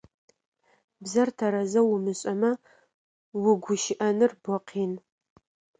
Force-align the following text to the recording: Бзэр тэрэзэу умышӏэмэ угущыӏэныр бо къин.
Бзэр 1.03 1.29
тэрэзэу 1.37 1.87
умышӏэмэ 1.95 2.51
угущыӏэныр 3.49 4.31
бо 4.43 4.55
къин. 4.67 4.93